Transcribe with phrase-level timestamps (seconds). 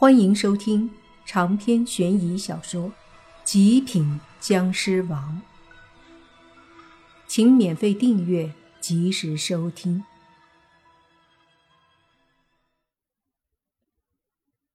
[0.00, 0.88] 欢迎收听
[1.26, 2.90] 长篇悬疑小说
[3.42, 5.42] 《极品僵尸王》，
[7.26, 10.04] 请免费订阅，及时收听。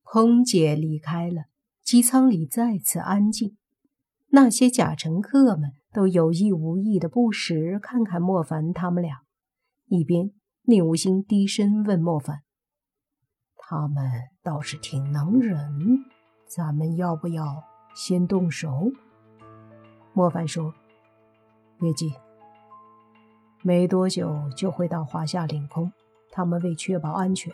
[0.01, 1.45] 空姐离开了，
[1.81, 3.55] 机舱里再次安静。
[4.31, 9.21] 那些假乘客们都有意无意的不时看看莫凡他们俩，
[9.87, 10.33] 一边
[10.63, 12.42] 宁无心低声问莫凡。
[13.75, 16.05] 他们倒是挺能忍，
[16.45, 17.63] 咱们要不要
[17.95, 18.91] 先动手？
[20.13, 20.75] 莫凡说
[21.81, 22.13] ：“别急，
[23.63, 25.91] 没多久就会到华夏领空，
[26.31, 27.51] 他们为确保安全，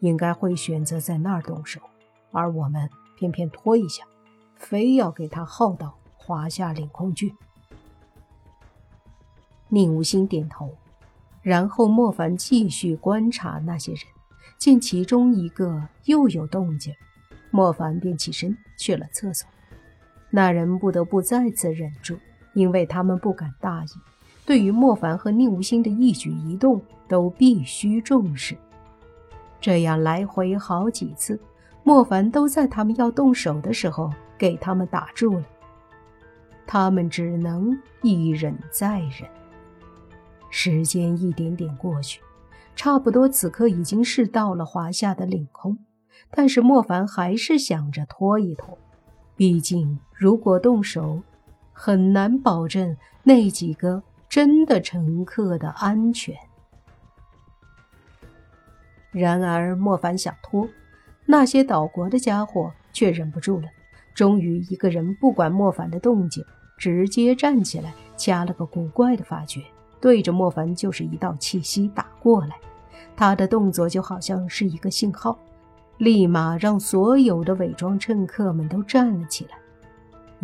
[0.00, 1.80] 应该会选择在那儿动手，
[2.30, 4.04] 而我们偏偏拖一下，
[4.56, 7.34] 非要给他耗到华夏领空去。”
[9.72, 10.76] 宁无心点头，
[11.40, 14.02] 然后莫凡继续观察那些人。
[14.64, 16.90] 见其中一个又有动静，
[17.50, 19.46] 莫凡便起身去了厕所。
[20.30, 22.16] 那人不得不再次忍住，
[22.54, 23.88] 因为他们不敢大意，
[24.46, 28.56] 对于莫凡和宁无心的一举一动都必须重视。
[29.60, 31.38] 这样来回好几次，
[31.82, 35.44] 莫凡都在他们要动手的时候给他们打住了。
[36.66, 39.28] 他们只能一忍再忍。
[40.48, 42.23] 时间一点点过去。
[42.76, 45.78] 差不多，此刻已经是到了华夏的领空，
[46.30, 48.76] 但是莫凡还是想着拖一拖。
[49.36, 51.22] 毕竟，如果动手，
[51.72, 56.36] 很难保证那几个真的乘客的安全。
[59.10, 60.68] 然而，莫凡想拖，
[61.26, 63.68] 那些岛国的家伙却忍不住了。
[64.14, 66.44] 终于，一个人不管莫凡的动静，
[66.76, 69.62] 直接站起来，掐了个古怪的发诀。
[70.04, 72.60] 对着莫凡就是一道气息打过来，
[73.16, 75.38] 他的动作就好像是一个信号，
[75.96, 79.56] 立马让所有的伪装乘客们都站了起来。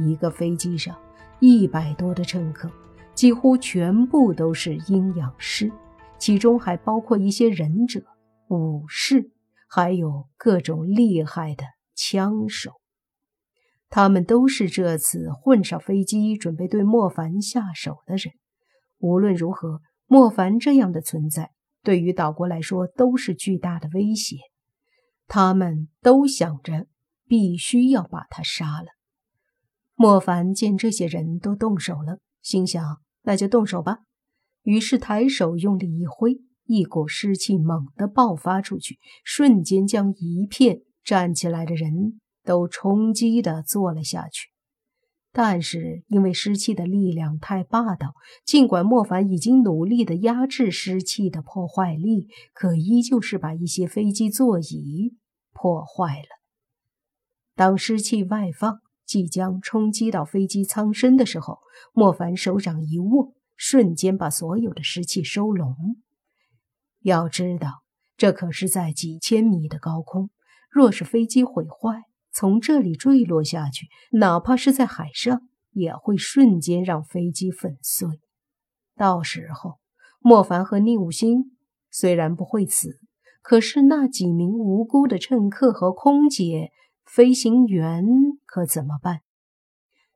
[0.03, 0.97] 一个飞机上
[1.41, 2.70] 一百多的乘客，
[3.15, 5.70] 几乎全部都是阴阳师，
[6.16, 8.03] 其中还包括一些忍者、
[8.49, 9.31] 武士，
[9.69, 12.81] 还有各种厉害的枪手。
[13.91, 18.32] 他们都是这次混上飞机准备对莫凡下手的人。
[19.00, 21.50] 无论如何，莫凡这样的存在
[21.83, 24.37] 对于岛国来说都是巨大的威胁。
[25.27, 26.87] 他们都想着
[27.27, 28.88] 必须要把他杀了。
[29.94, 32.83] 莫凡见这些人都动手了，心想：
[33.22, 34.00] 那就动手吧。
[34.62, 44.50] 于是抬手用力一挥，一股湿气猛地爆发出去，瞬间将一片站起来的人都冲击的坐了下去。
[45.32, 48.14] 但是因为湿气的力量太霸道，
[48.44, 55.14] 尽管莫凡已经努力的压制湿气的破坏力，可依旧是把一些飞机座椅
[55.52, 56.28] 破坏了。
[57.54, 61.58] 当湿气外放，即将冲击到飞机舱身的时候，
[61.92, 65.96] 莫凡手掌一握，瞬间把所有的湿气收拢。
[67.02, 67.82] 要知道，
[68.16, 70.30] 这可是在几千米的高空，
[70.70, 72.02] 若是飞机毁坏，
[72.32, 78.08] 从这里坠落下去，哪怕是在海上，也会瞬间让飞机粉碎。
[78.96, 79.78] 到时候，
[80.20, 81.56] 莫凡和宁武星
[81.90, 83.00] 虽然不会死，
[83.42, 86.70] 可是那几名无辜的乘客和空姐、
[87.04, 88.04] 飞行员
[88.46, 89.22] 可怎么办？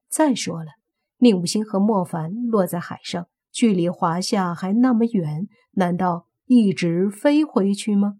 [0.08, 0.72] 再说了，
[1.18, 8.18] 宁武星和莫凡落在海上，距离华夏还那么远，难道一直飞回去吗？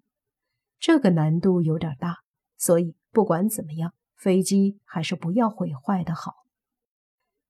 [0.81, 2.19] 这个难度有点大，
[2.56, 2.97] 所以。
[3.15, 6.33] 不管怎么样，飞机还是不要毁坏的好。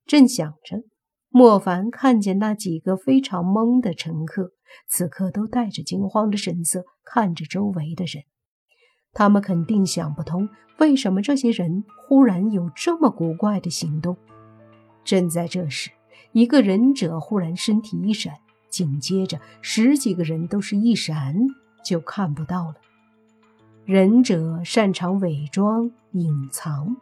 [0.04, 0.84] 正想着，
[1.30, 4.52] 莫凡看见那几个非常懵的乘客，
[4.86, 8.24] 此刻都带着惊慌的神色看着周围的人。
[9.14, 14.16] 他们肯定想不通，为什么这些人忽然有这么古怪的行动。
[15.02, 15.90] 正在这时，
[16.32, 18.34] 一个忍者忽然身体一闪，
[18.68, 21.34] 紧接着十几个人都是一闪
[21.82, 22.74] 就看不到了。
[23.86, 26.96] 忍者擅长伪装隐藏，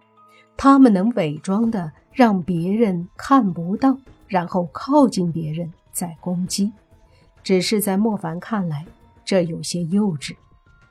[0.57, 3.97] 他们能伪装的让别人看不到，
[4.27, 6.73] 然后靠近别人再攻击。
[7.45, 8.85] 只是在莫凡看来，
[9.25, 10.35] 这有些幼稚，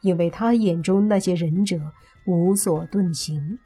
[0.02, 1.78] 因为他眼中那些忍者
[2.26, 3.60] 无所遁形。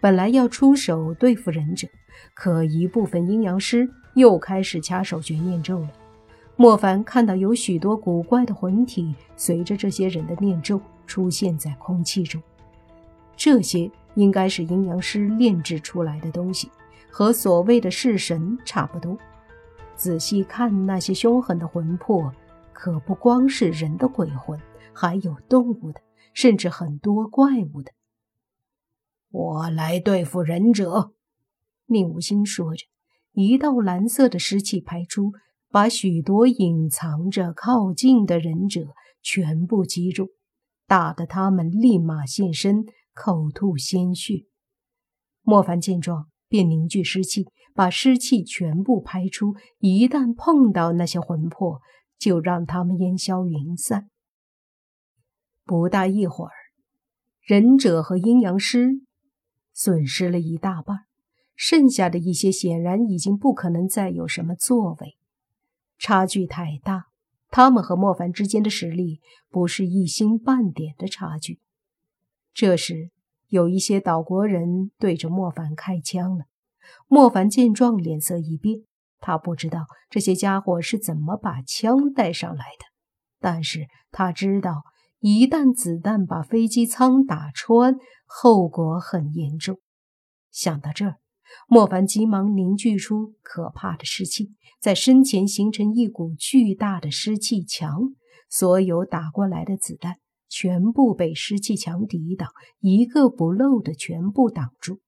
[0.00, 1.88] 本来要出手对付忍者，
[2.32, 5.90] 可一部分阴阳师又开始掐手诀念咒了。
[6.54, 10.80] 莫凡看到有许多古怪的魂体随着这些人的念咒。
[11.06, 12.42] 出现在空气中，
[13.36, 16.70] 这些应该是阴阳师炼制出来的东西，
[17.10, 19.16] 和所谓的式神差不多。
[19.96, 22.32] 仔细看那些凶狠的魂魄，
[22.72, 24.60] 可不光是人的鬼魂，
[24.92, 26.00] 还有动物的，
[26.32, 27.92] 甚至很多怪物的。
[29.30, 31.12] 我来对付忍者，
[31.86, 32.84] 宁无心说着，
[33.32, 35.32] 一道蓝色的湿气排出，
[35.70, 40.28] 把许多隐藏着靠近的忍者全部击中，
[40.86, 44.46] 打得他们立马现身，口吐鲜血。
[45.42, 49.54] 莫凡见状，便凝聚湿气，把湿气全部排出。
[49.78, 51.80] 一旦碰到那些魂魄，
[52.18, 54.10] 就让他们烟消云散。
[55.64, 56.52] 不大一会儿，
[57.42, 59.02] 忍者和阴阳师。
[59.76, 61.06] 损失了一大半，
[61.56, 65.16] 剩下的一些显然已经不可能再有什么作为，
[65.98, 67.06] 差距太大。
[67.56, 71.60] 他们和莫凡之间的实力不是一星半点的差距。
[72.52, 73.12] 这时，
[73.46, 76.46] 有一些岛国人对着莫凡开枪了。
[77.06, 78.80] 莫凡见状，脸色一变。
[79.20, 82.86] 他不知道这些家伙是怎么把枪带上来的，
[83.38, 84.82] 但是他知道。
[85.20, 87.96] 一旦子弹把飞机舱打穿，
[88.26, 89.78] 后果很严重。
[90.50, 91.18] 想到这儿，
[91.68, 98.14] 莫凡急忙凝聚出可怕的湿气，在身前形成一股巨大的湿气墙，
[98.48, 100.18] 所有打过来的子弹
[100.48, 102.48] 全部被湿气墙抵挡，
[102.80, 105.00] 一个不漏的全部挡住。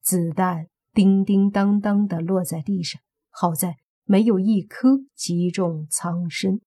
[0.00, 6.60] 子弹叮叮当当的落在地上，好在没有一颗击中苍身。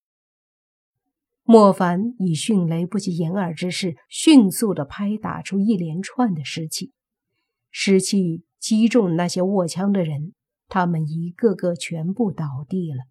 [1.48, 6.92] 莫凡以迅雷不及掩耳之势，迅速地拍打出一连串的湿气，
[7.78, 10.34] 尸气击中那些握枪的人，
[10.70, 13.04] 他们一个个全部倒地了。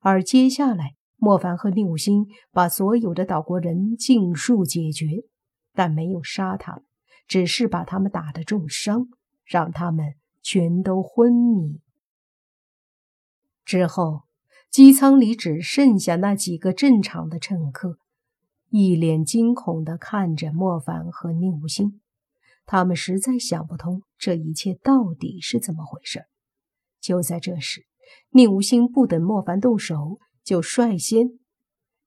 [0.00, 5.06] 而接下来，莫凡和宁武星把所有的岛国人尽数解决，
[5.72, 6.82] 但没有杀他们，
[7.28, 9.06] 只是把他们打得重伤，
[9.44, 11.80] 让他们全都昏迷。
[13.64, 14.22] 之后。
[14.68, 17.98] 机舱里只剩下那几个正常的乘客，
[18.70, 22.00] 一脸惊恐地看着莫凡和宁武星。
[22.64, 26.24] 他们实在想不通这一切到底是怎么回事。
[27.00, 27.84] 就在这时，
[28.30, 31.26] 宁无心不等莫凡动手，就率先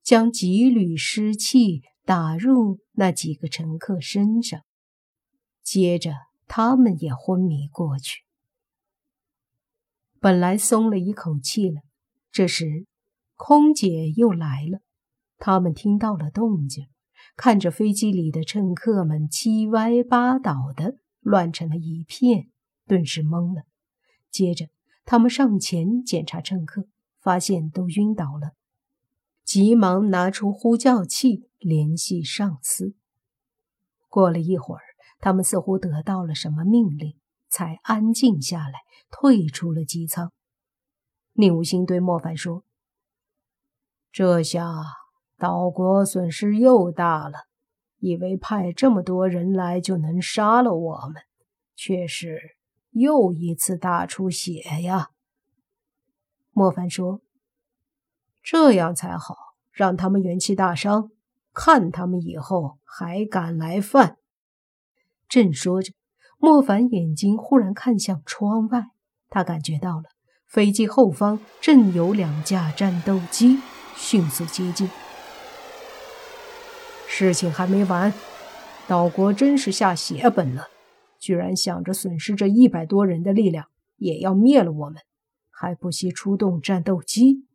[0.04, 4.62] 将几缕湿气打入那几个乘客身上，
[5.64, 6.14] 接着
[6.48, 8.24] 他们也昏迷过去。
[10.20, 11.82] 本来松了一口气了。
[12.32, 12.86] 这时，
[13.36, 14.80] 空姐又来了。
[15.38, 16.88] 他们听到了动静，
[17.36, 22.50] 看着飞机里的乘客们七歪八倒的乱成了一片，
[22.86, 23.64] 顿时懵了。
[24.32, 24.70] 接着，
[25.04, 26.88] 他们上前检查乘客，
[27.20, 28.54] 发现都晕倒了，
[29.44, 32.96] 急忙拿出呼叫器联系上司。
[34.08, 34.84] 过了一会儿，
[35.20, 37.18] 他们似乎得到了什么命令，
[37.50, 38.80] 才安静下来，
[39.12, 40.32] 退出了机舱。
[41.34, 42.64] 宁无心对莫凡说
[44.14, 44.66] ：“这下
[45.38, 47.46] 岛国损失又大了，
[48.00, 51.22] 以为派这么多人来就能杀了我们，
[51.76, 52.40] 却是
[52.92, 55.10] 又一次大出血呀。”
[56.52, 57.22] 莫凡说
[58.42, 59.36] ：“这样才好，
[59.72, 61.12] 让他们元气大伤，
[61.54, 64.18] 看他们以后还敢来犯。”
[65.28, 65.92] 正说着，
[66.38, 68.86] 莫凡眼睛忽然看向窗外，
[69.30, 70.04] 他感觉到了。
[70.48, 73.60] 飞机后方正有两架战斗机
[73.98, 74.88] 迅速接近。
[77.18, 78.14] 事情还没完，
[78.90, 80.68] 岛国真是下血本了，
[81.18, 85.02] 居然想着损失这一百多人的力量也要灭了我们，
[85.50, 87.46] 还不惜出动战斗机。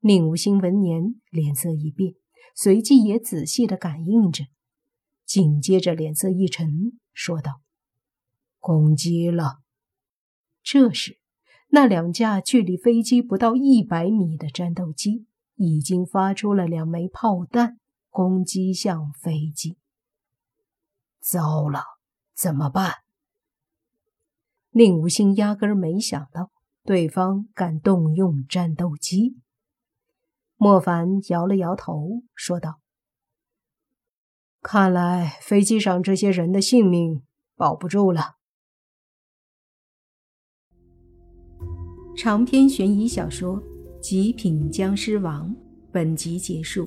[0.00, 2.16] 宁无心闻言脸色一变，
[2.54, 4.44] 随即也仔细的感应着，
[5.24, 7.62] 紧接着脸色一沉，说道
[8.60, 9.60] ：“攻击了。”
[10.62, 11.18] 这时。
[11.70, 15.24] 那两架距离飞机不到一百米的战斗机
[15.56, 17.80] 已经发出了两枚炮弹，
[18.14, 19.76] 攻击向飞机。
[21.18, 21.82] 糟了，
[22.32, 22.98] 怎么办？
[24.70, 26.52] 宁无心压根儿没想到
[26.84, 29.40] 对方敢动用战斗机。
[30.54, 32.78] 莫凡摇了摇头，说道
[34.62, 37.24] ：“看来飞机上这些人的性命
[37.56, 38.36] 保不住了。”
[42.16, 43.60] 长篇悬疑小说
[44.00, 45.50] 《极品僵尸王》
[45.90, 46.86] 本集结束，